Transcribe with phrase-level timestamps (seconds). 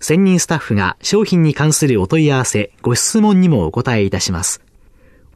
[0.00, 4.62] 専任スタッフが商品に関するお問い合わせ、ご質問にもお答えいたします。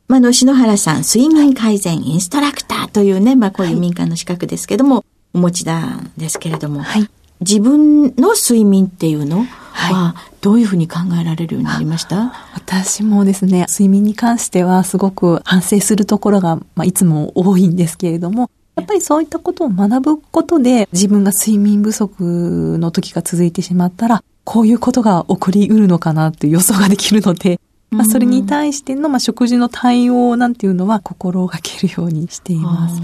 [0.10, 27.60] まあ、の、篠原さん、睡眠改善インストラクターというね、まあ、こういう民間の資格ですけども、はい、お持ちなんですけれども、はい、自分の睡眠っていうのは、どういうふうに考えられるようになりました、私もですね、睡眠に関してはすごく反省するところが、まあ、いつも多いんですけれども、やっぱりそういったことを学ぶことで自分が睡眠不足の時が続いてしまったら、こういうことが起こりうるのかなっていう予想ができるので、
[27.92, 33.02] まあ、それに対しての、まあ、食事の対応なんていうのは心がけるようにしています。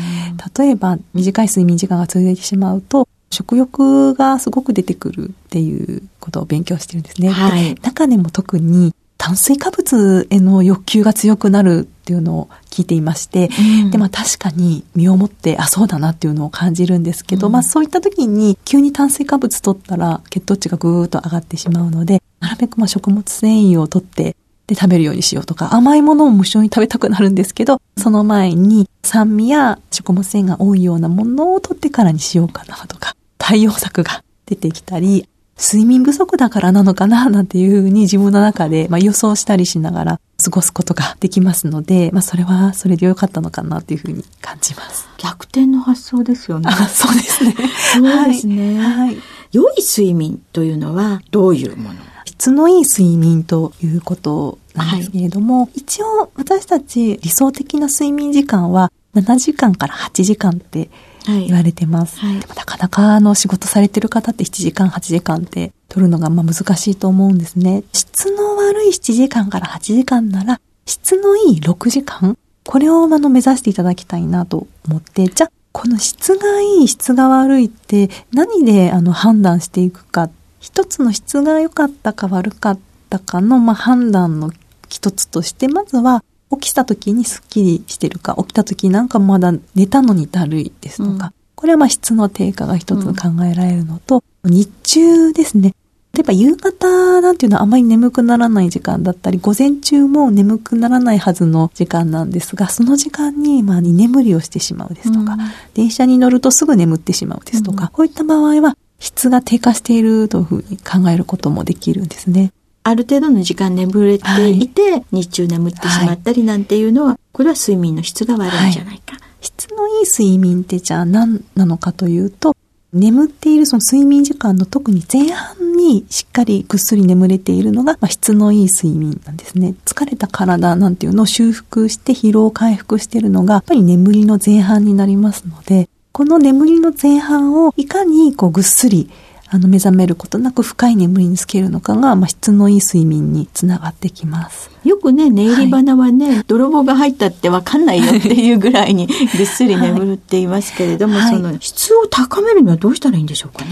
[0.58, 7.30] 例えば、短い睡眠時間が続いてしまうと、食欲がすごく出てくるっていうことを勉強してるんですね。
[7.30, 13.48] はい、中でも特に炭水化物への欲求が強くなるっていうのを聞いていまして、
[13.84, 24.36] うん、で、まあ確かに身をもって、あ、そうだなっていうのを感じるんですけど、うん、まあそういった時に急に炭水化物取ったら血糖値がぐーっと上がってしまうので、なるべくまあ食物繊維を取って
[24.68, 45.08] で食べるようにしようとか、甘いものを無性に食べたくなるんですけど、その前に酸味や食物繊維が多いようなものを取ってからにしようかなとか、対応策が出てきたり、睡眠不足だからなのかななんていうふうに自分の中で、まあ、予想したりしながら過ごすことができますので、まあ、それはそれで良かったのかなというふうに感じます。
[45.18, 46.70] 逆転の発想ですよね。
[46.70, 47.56] あそうですね。
[47.94, 48.80] そうですね。
[48.80, 49.18] はい。
[49.52, 52.00] 良い睡眠というのはどういうもの？
[52.26, 60.90] 質のいい睡眠ということなんですけれども、はい、一応私たち理想的な睡眠時間は7時間から8時間って
[61.26, 62.20] 言われてます。
[62.20, 67.84] はい、でもなかなかあの仕事されてる方って7時間、8時間って取るのがまあ難しいと思うんですね。
[67.94, 80.30] 質の悪い7時間から8時間なら、質のいい6時間これをあの目指していただきたいなと思って、じゃあこの質がいい、質が悪いって何であの判断していくか。
[80.60, 82.80] 一つの質が良かったか悪かっ
[83.10, 84.52] たかのまあ判断の
[84.88, 95.74] 一つとして、まずは起きた時にスッキリしてるか、起きた時なんかまだ寝たのにだるいですとか、うん、これはまあ質の低下が一つ考えられるのと、うん、日中ですね。
[96.16, 105.40] 例えば夕方なんていうのはあまり眠くならない時間だったり、午前中も眠くならないはずの時間なんですが、その時間にまあ居眠りをしてしまうですとか、うん、
[105.74, 112.52] 電車に乗るとすぐ眠ってしまうですとか、こういった場合は質が低下しているというふうに考えることもできるんですね。
[112.84, 119.14] ある程度の時間眠れていて、はい、日中眠ってしまったりなんていうのは、これは睡眠の質が悪いんじゃないか。
[119.14, 122.56] はい、質のいい睡眠ってじゃあ何なのかというと、
[122.92, 129.74] 眠っているその睡眠時間の特に前半にしっかりぐっすり眠れているのが、まあ、質のいい睡眠なんですね。
[129.86, 139.10] 疲れた体なんていうのを修復して疲労回復しているのが、やっぱり眠りの前半になりますので、この眠りの前半をいかにこうぐっすり
[139.54, 144.72] あの目覚めることなく深い眠りにつけるのかが、まあ、質のいい睡眠につながってきます。
[144.84, 149.06] よくね、寝入り花はね、はい、泥棒が入ったってわかんないよっていうぐらいに
[149.38, 153.70] ぐっすり眠るって言いますけれども、はい、その質を高めるにはどうしたらいいんでしょうかね？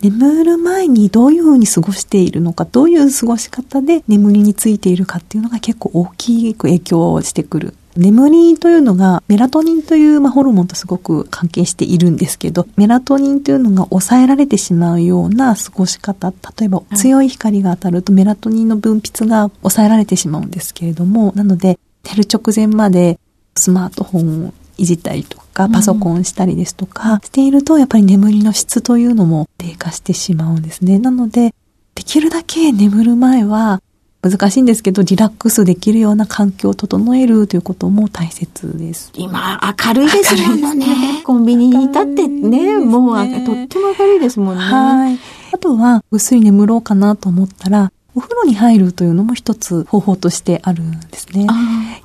[0.00, 23.18] 眠る前にどういうふうに過ごしているのか、どういう過ごし方で眠りについているかっていうのが結構大きく影響をしてくる眠りというのがメラトニンという、まあ、ホルモンとすごく関係しているんですけど、メラトニンというのが抑えられてしまうような過ごし方、例えば強い光が当たるとメラトニンの分泌が抑えられてしまうんですけれども、なので寝る直前まで
[23.56, 30.98] スマートフォンいじったりとか、パソコンしたりですとか、していると、やっぱり眠りの質というのも低下してしまうんですね。
[30.98, 31.54] なので、
[31.94, 33.80] できるだけ眠る前は、
[34.24, 39.12] 難しいんですけど、リラックスできるような環境を整えるということも大切です。
[39.14, 40.86] 今、明るいですもんね。
[40.86, 44.62] ねコンビニにいたってね、ねもうとっても明るいですもんね。
[44.62, 45.18] はい。
[45.52, 51.46] あとは、ぐっすり眠ろうかなと思ったら、お風呂に入るというのも一つ方法としてあるんですね。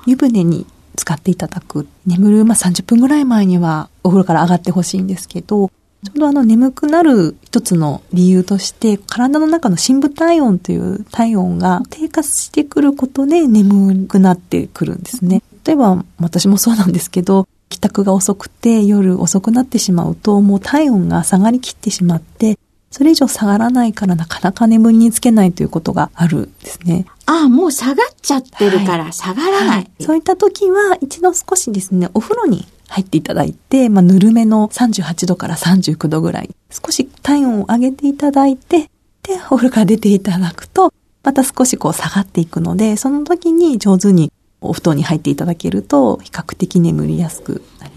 [0.06, 0.66] 湯船に
[0.96, 1.86] 使っていただく。
[2.06, 5.70] 眠る、まあ、30分ぐらい前にはお風呂から上がってほしいんですけど、
[6.02, 15.42] ちょうどあの眠くなる一つの理由として、体の中の深部体温という体温が低下してくることで眠くなってくるんですね。
[15.64, 22.58] 例えば私もそうなんですけど、帰宅が遅くて夜遅くなってしまうと、もう体温が下がりきってしまって、
[22.90, 27.06] それ以上下がらないからなかなか眠りにつけないということがあるんですね。
[27.26, 29.58] ああ、もう下がっちゃってるから下がらない。
[29.58, 38.90] はいはい、そういった時は一度少しですね、お風呂に入っていただいて、まあ、ぬるめの38度から39度ぐらい、少し体温を上げていただいて、
[39.22, 40.92] で、お風呂から出ていただくと、
[41.22, 47.92] また少しこう下がっていくので、その時に上手にお布団に入っていただけると、比較的眠りやすくなり。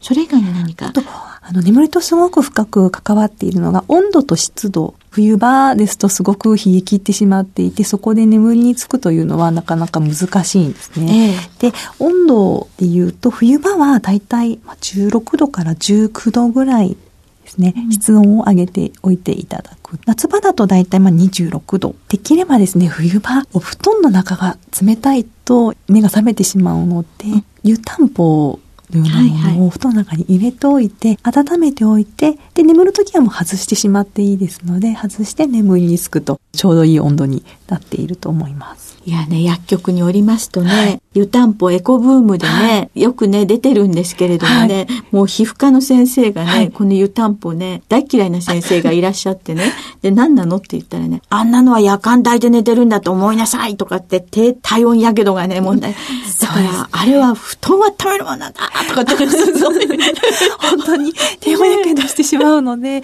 [0.00, 0.86] それ以外に何か？
[0.86, 4.94] あと、あの、眠りとすごく深く関わっているのが、温度と湿度。
[5.10, 10.14] 冬場ですとすごく冷え切ってしまっていて、そこで眠りにつくというのはなかなか難
[10.44, 11.34] しいんですね。
[11.34, 16.96] えー、で、温度で言うと、冬場はだいたい16度から19度ぐらい
[17.42, 19.98] ですね、うん、室温を上げておいていただく。
[20.06, 21.96] 夏場だとだいたい26度。
[22.08, 28.60] できればですね、冬場、お布団の中が冷たいと目が覚めてしまうので、うん、湯たんぽ
[28.98, 29.22] ような
[29.52, 38.98] ものを布団の中に入れておいて、温めておいて、で、眠るときはもう外してしまっていいですので、外して眠りにつくとちょうどいい温度になっていると思います。
[39.06, 49.72] いやね、薬局におりますとね、はい、湯たんぽエコブームでね、はい、よくね、出てるんですけれどもね、はい、もう皮膚科の先生がね、この湯たんぽね、大嫌いな先生がいらっしゃってね、
[50.02, 55.96] で、何なのって言ったらね、あんなのは夜間帯で寝てるんだと思いなさいとかって、低体温やけどがね、 問題。
[56.40, 59.14] だから、あれは布団は温めるものなんだとかって、
[60.58, 63.02] 本当に低温やけどしてしまうので、温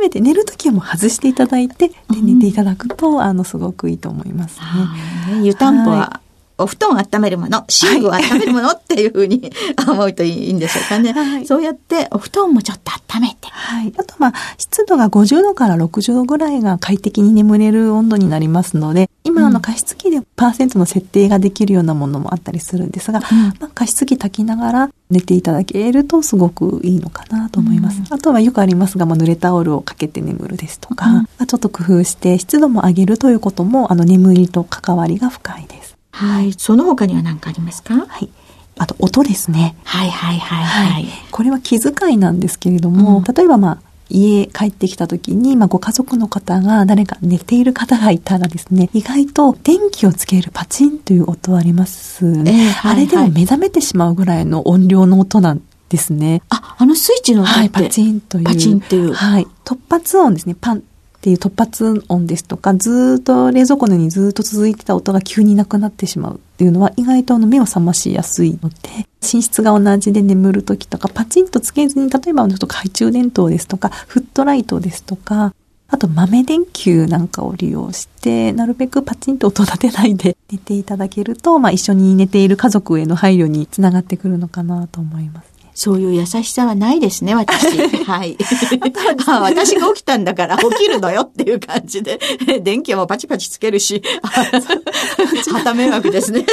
[0.00, 5.44] めて寝るときはもう外していただいて、で、寝ていただくと、あの、すごくいいと思いますね。
[5.44, 6.20] 湯たんぽは
[6.58, 9.50] お布団を温めるもの、寝具を温めるものっていうふうに
[9.86, 11.12] 思うといいんでしょうかね。
[11.12, 13.48] はい、そうやってお布団もちょっと温めて。
[13.48, 13.92] はい。
[13.98, 27.98] あとまあ、湿度が50度から60度ぐらいが快適に眠れる温度になりますので、今あの加湿器でパーセントの設定ができるようなものもあったりするんですが、うん、まあ、加湿器炊きながら寝ていただけるとすごくいいのかなと思います。
[27.98, 31.06] うん、あとはよくありますが、まあ、濡れタオルをかけて眠るですとか、
[31.38, 35.95] うん、ちょっと工夫して湿度も上げるということも、あの眠りと関わりが深いです。
[36.16, 36.54] はい。
[36.54, 37.94] その他には何かありますか？
[37.94, 38.30] はい。
[38.78, 39.76] あと、音ですね。
[39.84, 40.92] はいはいはいはい。
[40.92, 43.78] はい、これは気遣いなんですけれども、うん、例えばまあ、
[44.08, 52.52] 家帰ってきた時に、まあ、ご家族の方が誰か寝ている方がいたらですね、意外と電気をつけるパチンという音ありますね。
[52.52, 56.42] えーはいはい、あれでも目覚めてしまうぐらいの音量の音なんですね。
[56.50, 58.44] あ、あのスイッチの音って、はい、パチンという。
[58.44, 59.12] パチンっていう。
[59.12, 59.46] はい。
[59.64, 60.56] 突発音ですね。
[60.60, 60.82] パン
[61.26, 68.76] っていう突発音ですとか、ずっと冷蔵庫のようにずっと続いてた音が急になくなってしまうっていうのは意外とあの目を覚ましやすいので、
[69.20, 75.52] 寝室が同じで眠る時とか、パチンとつけずに、例えばちょっと懐中電灯ですとか、フットライトですとか、
[75.88, 85.55] あと豆電球なんかを利用して、なるべくパチンと音立てないで 寝ていただけると、まあ一緒に寝ている家族への配慮につながってくるのかなと思います。
[85.76, 87.76] そういう優しさはないですね、私。
[88.04, 88.34] はい。
[89.28, 92.18] あ私が起きたんだから 起きるのよっていう感じで、
[92.62, 96.46] 電気もパチパチつけるし、はた迷惑ですね。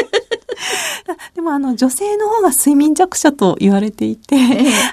[1.35, 4.37] でもあの女性の方が睡眠弱者と言われていて、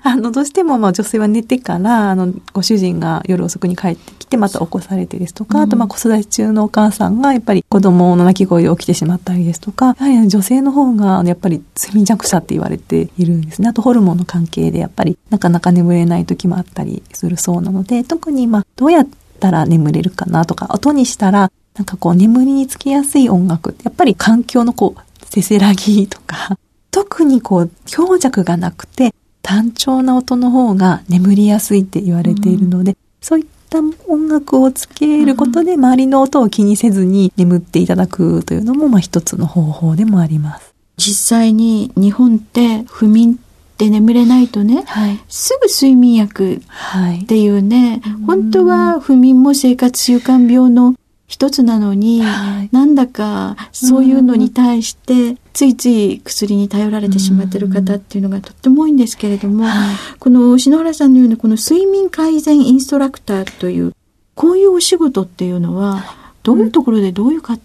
[0.03, 13.69] あのどうしてもまあ女性は寝てからあのご主人が夜遅くに帰ってきてまた起こされてですとか、うん、あとまあ子育て中のお母さんがやっぱり子供の泣き声で起きてしまったりですとか、やはり女性の方がやっぱり睡眠弱者って言われているんですね。
[13.69, 25.01] あとホルモンの関係でやっぱりなかなか眠れない時もあったりするそうなので、特にまあどうやったら眠れるかなとか、音にしたらなんかこう眠りにつきやすい音楽ってやっぱり環境のこう
[25.31, 26.59] せせらぎとか、
[26.91, 40.75] 特にこう強弱がなくて単調な音の方が眠りやすいって言われているので、うん、そういった音楽をつけることで周りの音を気にせずに眠っていただくというのもまあ一つの方法でもあります。
[40.97, 43.37] 実際に日本って不眠っ
[43.79, 46.61] て眠れないとね、はい、すぐ睡眠薬
[47.23, 50.95] っていうね、はい、本当は不眠も生活習慣病の
[51.31, 59.65] 一つなのに、はい、なんだかそういうのに対してついつい薬に頼られてしまっている方っていうのがとっても多いんですけれども、
[60.19, 63.95] この篠原さんのようなこの睡眠改善インストラクターという
[64.35, 66.03] こういうお仕事っていうのは、
[66.43, 67.61] どういうところでどういう方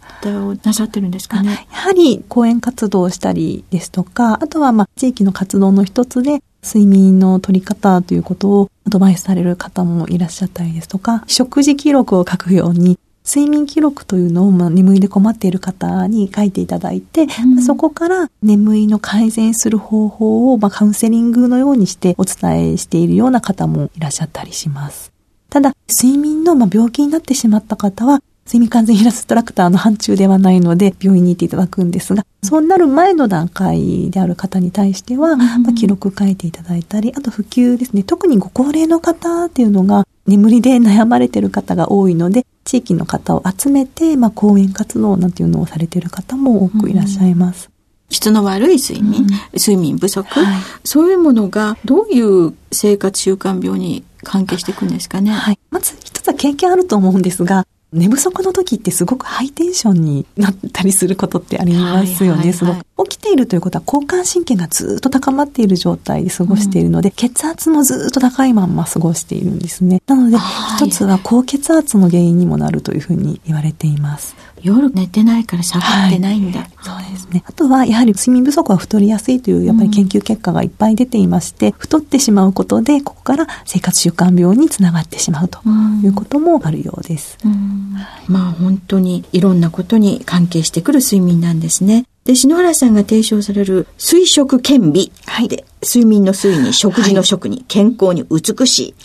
[0.46, 17.26] をなさってるんですかね、やはり講演活動をしたりですとか、あとはまあ地域の活動の一つで睡眠の取り方ということをアドバイスされる方もいらっしゃったりですとか、食事記録を書くように睡眠記録というのを、まあ、眠りで困っている方に書いていただいて、う
[17.60, 25.12] ん、そこから眠りの改善する方法を、まあ、カウンセリングのようにしてお伝えしているような方もいらっしゃったりします。
[25.50, 47.72] ただ、睡眠の、まあ、病気になってしまった方は、睡眠完全イラストラクターの範疇ではないので、病院に行っていただくんですが、そうなる前の段階である方に対しては、まあ、記録書いていただいたり、あと普及ですね、特にご高齢の方っていうのが、眠りで悩まれている方が多いので、地域の方を集めて、まあ、講演活動なんていうのをされている方も多くいらっしゃいます。
[48.12, 55.32] 質の悪い睡眠、うん、睡眠不足、はい、そういうものがどういう生活習慣病に関係していくんですかね。
[55.32, 55.60] はい。
[55.72, 62.52] まず一つは経験あると思うんですが、寝不足の時ってすごくハイテンションになったりすることってありますよね。
[62.52, 62.76] その
[63.06, 70.02] 起きているということは交感神経がずっと高まっている状態で過ごしているので、うん、血圧もずっと高いまんま過ごしているんですね。
[70.08, 70.38] なので、
[70.78, 74.36] 一つは高血圧の原因にもなるというふうに言われています。
[74.66, 77.44] 夜寝てないから下がってないんだ、はい、そうですね。
[77.46, 85.60] あとは、やはり睡眠不足は太りやすいという、やっぱり研究結果がいっぱい出ていまして、うん、太ってしまうことで、ここから生活習慣病につながってしまうと
[86.04, 87.38] いうこともあるようです。
[87.46, 87.96] うん、
[88.28, 92.06] まあ本当にいろんなことに関係してくる睡眠なんですね。
[92.24, 95.12] で、篠原さんが提唱される睡食健美。
[95.28, 95.48] はい。
[95.48, 98.96] で、睡眠の睡に食事の食に健康に美しい。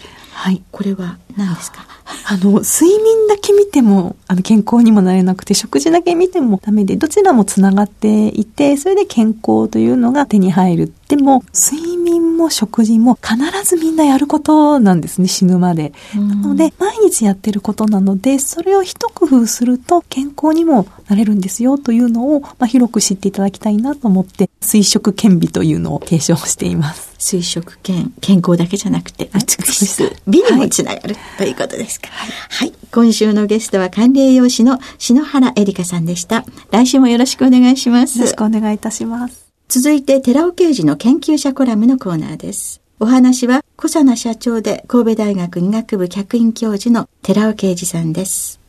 [0.40, 0.62] はい。
[0.72, 1.86] これは何ですか？
[2.24, 10.92] あの、睡眠だけ見ても、あの、健康にもなれなくて、食事だけ見てもダメで、どちらもつながっていて、それで健康というのが手に入る。
[11.08, 15.92] でも、睡眠も食事も必ずみんなやることなんですね、死ぬまで。
[16.16, 27.09] なので、毎日やってることなので、それを一工夫すると健康にもなれるんですよというのを、まあ、広く知っていただきたいなと思って、水食健美というのを提唱しています。
[27.20, 32.08] 水食健、健康だけじゃなくて美しく、美にもつながる、ということですか。
[32.08, 32.72] はい、はい。
[32.90, 36.44] 今週のゲストは管理栄養士の篠原恵里香さんでした。
[36.70, 38.18] 来週もよろしくお願いします。
[38.18, 39.46] よろしくお願いいたします。
[39.68, 42.80] 続いて、寺尾刑事の研究者コラムのコーナーです。
[42.98, 48.60] お話は、小佐奈社長で神戸大学医学部客員教授の寺尾刑事さんです。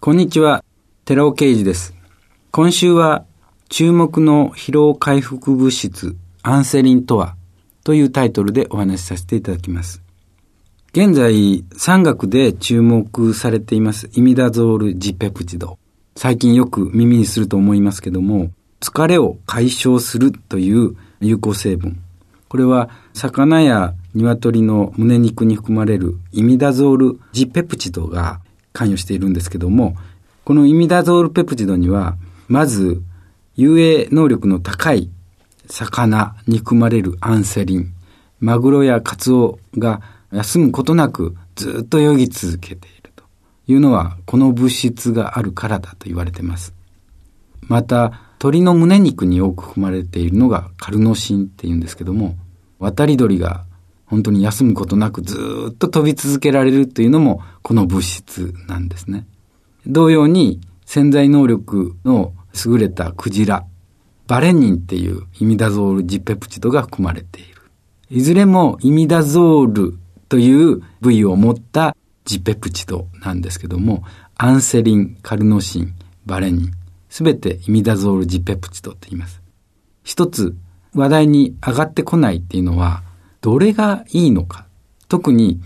[0.00, 0.64] こんにちは、
[1.04, 1.92] 寺尾刑事です。
[2.52, 3.24] 今週は、
[3.68, 7.34] 注目の疲労回復物質、アンセリンとは、
[7.86, 10.02] というタイトルでお話しさせていただきます。
[10.90, 15.78] 現在、産学で注目されていますイミダゾールジペプチド。
[16.16, 18.50] 最近よく耳にすると思いますけども、
[18.80, 22.02] 疲れを解消するという有効成分。
[22.48, 28.40] これは魚や鶏の胸肉に含まれるイミダゾールジペプチドが
[28.72, 29.94] 関与しているんですけども、
[30.44, 32.16] このイミダゾールペプチドには、
[32.48, 33.00] まず
[33.54, 35.08] 遊泳能力の高い
[35.68, 37.92] 魚に含まれるアンセリン、
[38.40, 40.00] マグロやカツオが
[40.32, 43.24] 休むことなくずっと泳ぎ続けていると
[43.66, 46.74] いうのは、この物質があるからだと言われています。
[47.62, 52.36] また、鳥の胸肉に多く含まれているのがカルノシンっていうんですけども、
[52.78, 53.64] 渡り鳥が
[54.04, 59.26] 本当に休むことなくずっと飛び続けられるというのもこの物質なんですね。
[59.86, 62.32] 同様に潜在能力の
[62.64, 63.64] 優れたクジラ、
[64.26, 67.62] バレニンっていうイミダゾールジペプチドが含まれている。
[68.10, 74.04] いずれもイミダゾールという部位を持ったジペプチドなんですけども、
[74.36, 75.94] アンセリン、カルノシン、
[76.26, 76.72] バレニン、
[77.08, 79.40] すべてイミダゾールジペプチドって言います。
[80.02, 80.56] 一つ
[80.94, 83.02] 話題に上がってこないっていうのは、
[83.40, 84.66] どれがいいのか。
[85.08, 85.60] 特に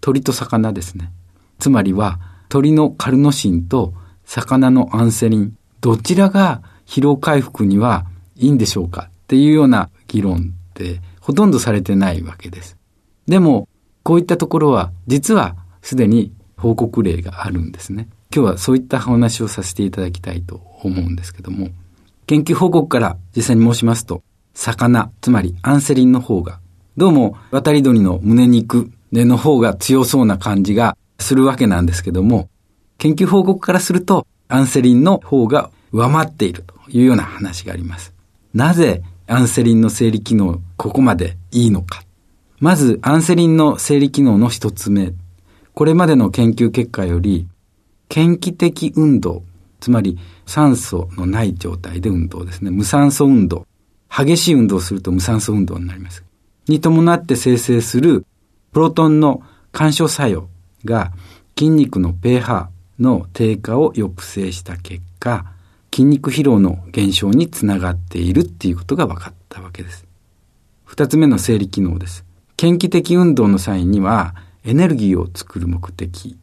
[0.00, 1.10] 鳥と魚ですね。
[1.58, 3.92] つまりは鳥のカルノシンと
[4.24, 12.78] 魚のアンセリン、どちらが疲労回復にはいいんでしょうかっていうような議論ってほとんどされてないわけです。
[13.26, 13.68] でも、
[14.02, 18.08] こういったところは実はすでに報告例があるんですね。
[18.34, 21.68] 今日はそういった話をさせていただきたいと思うんですけども、
[22.26, 24.22] 研究報告から実際に申しますと、
[24.54, 26.58] 魚、つまりアンセリンの方が、
[26.96, 32.48] どうも渡り鳥の胸肉での方が強そうな感じがするわけなんですけども、
[32.96, 38.12] 研究報告からすると、アンセリンの方が上回っているというような話があります。
[38.54, 42.02] なぜアンセリンの生理機能、ここまでいいのか。
[42.60, 45.12] まず、アンセリンの生理機能の一つ目。
[45.74, 47.46] これまでの研究結果より、
[48.08, 49.42] 献気的運動、
[49.80, 52.70] つまり酸素のない状態で運動ですね。
[52.70, 53.66] 無酸素運動。
[54.08, 56.24] 激しい運動をすると無酸素運動になります。
[56.66, 58.26] に伴って生成する
[58.72, 59.42] プロトンの
[59.72, 60.48] 干渉作用
[60.84, 61.12] が
[61.56, 65.52] 筋肉の pH の低下を抑制した結果、
[65.98, 70.06] 筋肉疲労の減少につながっているっていうことが分かったわけです。
[70.84, 72.24] 二つ目の生理機能です。
[72.56, 76.38] 献気的運動の際にはエネルギーを作る目的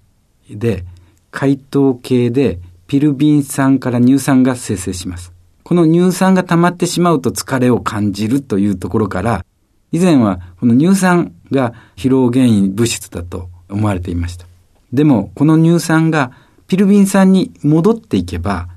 [0.50, 0.84] で、
[1.32, 5.32] 解糖系でピルビン酸から乳酸が生成します。
[5.64, 9.46] この乳酸が溜まってしまうと疲れを感じるというところから、
[9.94, 14.48] 以前はこの乳酸が疲労原因物質だと思われていました。
[14.92, 16.34] でも、この乳酸が
[16.68, 18.75] ピルビン酸に戻っていけば、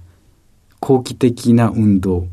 [0.81, 2.27] 後期的な運動、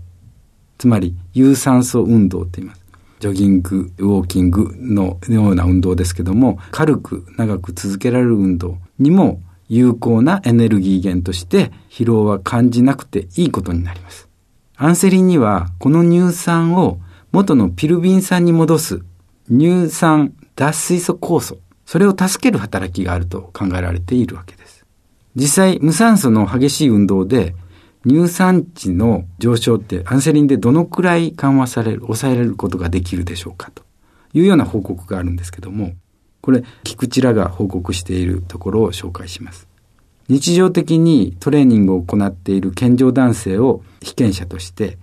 [0.77, 2.85] つまり有酸素運動って言います。
[3.19, 14.27] ジョギング、ウォーキングのような運動ですけども、軽く長く続けられる運動にも有効なエネルギー源として疲労は感じなくていいことになります。
[14.77, 16.99] アンセリンにはこの乳酸を
[17.31, 19.01] 元のピルビン酸に戻す
[19.49, 24.85] 乳酸脱水素酵素、それを助ける働きがあると考えられているわけです。
[25.35, 27.55] 実際、無酸素の激しい運動で
[28.05, 33.83] 乳酸値の上昇ってアンセリンでどのくらい緩和される、抑えられることができるでしょうかと
[34.33, 35.93] いうような報告があるんですけども、
[36.41, 39.67] これ、菊池らが報告しているところを紹介します。
[40.27, 44.97] 日常的にトレーニングを行っている健常男性を被験者として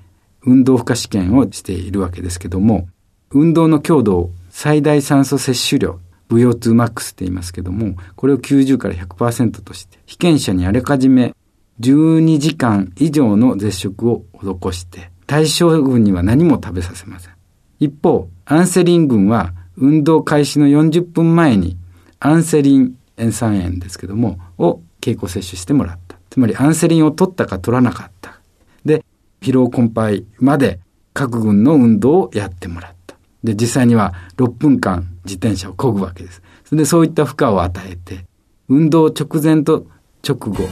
[0.45, 2.89] 運動負荷試験をしているわけですけども、
[3.31, 11.35] 運動の強度を最大酸素摂取量、VO2 マックスって言いますけども、これを90から100%として、被験者にあらかじめ
[11.81, 17.33] 12時間以上の絶食を施して、対象群には何も食べさせません。
[17.81, 21.77] 一方、アンセリン群は運動開始の40分前に
[22.21, 26.17] アンセリン塩酸塩ですけども、を経口摂取してもらった。
[26.31, 28.41] つまりアンセリンを取ったか取らなかった。
[28.85, 29.05] で、
[29.41, 30.81] 疲労困憊まで
[31.13, 33.17] 各群の運動をやってもらった。
[33.43, 36.43] で、実際には6分間自転車を漕ぐわけです。
[36.65, 38.25] それでそういった負荷を与えて、
[38.69, 39.87] 運動直前と
[40.27, 40.69] 直後、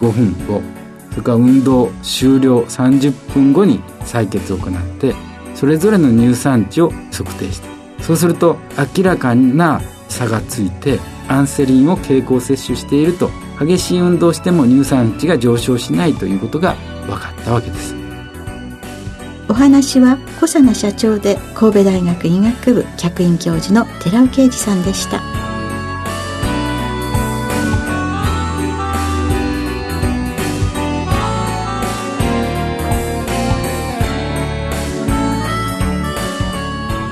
[0.00, 0.62] 5分後、
[1.10, 5.14] それから運動終了30分後に採血を行って、
[5.54, 7.68] それぞれの乳酸値を測定した。
[8.02, 8.56] そうすると
[8.96, 13.30] 明らかな差がついてアンセリンを経口摂取していると。
[13.60, 17.94] 激しい運動しても乳酸値が上昇しないということが分かったわけです。
[19.50, 25.49] お話は小佐奈社長で神戸大学医学部客員教授の寺尾啓二さんでした。